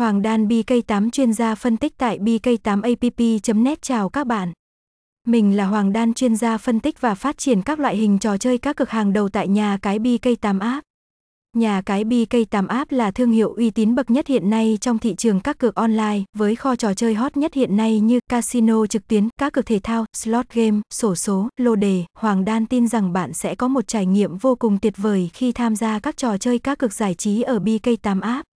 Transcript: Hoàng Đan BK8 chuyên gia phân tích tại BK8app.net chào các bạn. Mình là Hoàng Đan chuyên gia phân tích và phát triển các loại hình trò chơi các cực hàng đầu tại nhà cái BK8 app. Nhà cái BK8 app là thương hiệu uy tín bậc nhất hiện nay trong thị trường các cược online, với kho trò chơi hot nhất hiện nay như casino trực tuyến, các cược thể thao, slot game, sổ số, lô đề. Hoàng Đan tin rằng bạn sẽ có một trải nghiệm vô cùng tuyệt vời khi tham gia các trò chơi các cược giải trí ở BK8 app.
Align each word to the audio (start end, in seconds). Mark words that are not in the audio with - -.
Hoàng 0.00 0.22
Đan 0.22 0.48
BK8 0.48 1.10
chuyên 1.10 1.32
gia 1.32 1.54
phân 1.54 1.76
tích 1.76 1.98
tại 1.98 2.18
BK8app.net 2.18 3.82
chào 3.82 4.08
các 4.08 4.26
bạn. 4.26 4.52
Mình 5.26 5.56
là 5.56 5.66
Hoàng 5.66 5.92
Đan 5.92 6.14
chuyên 6.14 6.36
gia 6.36 6.58
phân 6.58 6.80
tích 6.80 7.00
và 7.00 7.14
phát 7.14 7.38
triển 7.38 7.62
các 7.62 7.78
loại 7.78 7.96
hình 7.96 8.18
trò 8.18 8.36
chơi 8.36 8.58
các 8.58 8.76
cực 8.76 8.90
hàng 8.90 9.12
đầu 9.12 9.28
tại 9.28 9.48
nhà 9.48 9.78
cái 9.82 9.98
BK8 9.98 10.60
app. 10.60 10.84
Nhà 11.56 11.82
cái 11.86 12.04
BK8 12.04 12.66
app 12.66 12.92
là 12.92 13.10
thương 13.10 13.30
hiệu 13.30 13.52
uy 13.52 13.70
tín 13.70 13.94
bậc 13.94 14.10
nhất 14.10 14.26
hiện 14.26 14.50
nay 14.50 14.78
trong 14.80 14.98
thị 14.98 15.14
trường 15.14 15.40
các 15.40 15.58
cược 15.58 15.74
online, 15.74 16.22
với 16.36 16.56
kho 16.56 16.76
trò 16.76 16.94
chơi 16.94 17.14
hot 17.14 17.36
nhất 17.36 17.54
hiện 17.54 17.76
nay 17.76 18.00
như 18.00 18.20
casino 18.30 18.86
trực 18.86 19.08
tuyến, 19.08 19.28
các 19.40 19.52
cược 19.52 19.66
thể 19.66 19.80
thao, 19.82 20.04
slot 20.16 20.46
game, 20.52 20.80
sổ 20.94 21.14
số, 21.14 21.48
lô 21.56 21.76
đề. 21.76 22.04
Hoàng 22.18 22.44
Đan 22.44 22.66
tin 22.66 22.88
rằng 22.88 23.12
bạn 23.12 23.32
sẽ 23.32 23.54
có 23.54 23.68
một 23.68 23.86
trải 23.88 24.06
nghiệm 24.06 24.36
vô 24.36 24.54
cùng 24.54 24.78
tuyệt 24.78 24.94
vời 24.96 25.30
khi 25.32 25.52
tham 25.52 25.76
gia 25.76 25.98
các 25.98 26.16
trò 26.16 26.38
chơi 26.38 26.58
các 26.58 26.78
cược 26.78 26.92
giải 26.92 27.14
trí 27.14 27.42
ở 27.42 27.58
BK8 27.58 28.20
app. 28.20 28.49